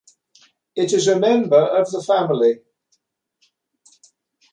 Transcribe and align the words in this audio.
It 0.75 0.93
is 0.93 1.07
a 1.07 1.19
member 1.19 1.59
of 1.63 1.91
the 1.91 2.01
family. 2.01 2.61